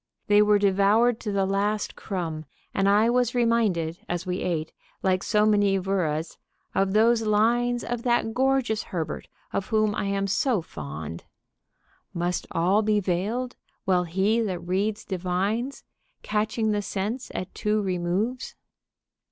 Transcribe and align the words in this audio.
They 0.25 0.41
were 0.41 0.57
devoured 0.57 1.19
to 1.19 1.31
the 1.31 1.45
last 1.45 1.95
crumb, 1.95 2.45
and 2.73 2.89
I 2.89 3.07
was 3.11 3.35
reminded 3.35 3.99
as 4.09 4.25
we 4.25 4.39
ate, 4.39 4.73
like 5.03 5.21
so 5.21 5.45
many 5.45 5.77
wurras, 5.77 6.37
of 6.73 6.93
those 6.93 7.21
lines 7.21 7.83
of 7.83 8.01
that 8.01 8.33
gorgeous 8.33 8.81
Herbert, 8.81 9.27
of 9.53 9.67
whom 9.67 9.93
I 9.93 10.05
am 10.05 10.25
so 10.25 10.63
fond: 10.63 11.25
"Must 12.15 12.47
all 12.49 12.81
be 12.81 12.99
veiled, 12.99 13.55
while 13.85 14.05
he 14.05 14.41
that 14.41 14.57
reads 14.67 15.05
divines, 15.05 15.83
_Catching 16.23 16.71
the 16.71 16.81
sense 16.81 17.31
at 17.35 17.53
two 17.53 17.79
removes?" 17.79 18.55